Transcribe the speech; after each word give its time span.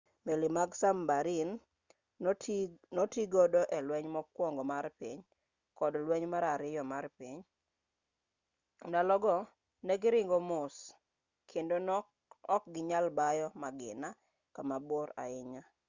meli 0.25 0.47
mag 0.57 0.69
sabmarin 0.81 1.49
notigodo 2.95 3.61
e 3.77 3.79
lweny 3.87 4.07
mokuongo 4.15 4.63
mar 4.71 4.85
piny 4.99 5.19
kod 5.79 5.93
lweny 6.05 6.25
mar 6.33 6.43
ariyo 6.55 6.83
mar 6.91 7.05
piny 7.19 7.37
ndalo 8.89 9.15
go 9.23 9.35
ne 9.85 9.93
giringo 10.01 10.37
mos 10.51 10.75
kendo 11.51 11.75
ne 11.87 11.95
okginyal 12.55 13.05
bayo 13.19 13.47
magina 13.63 14.09
kamabor 14.55 15.07
ahinya 15.23 15.63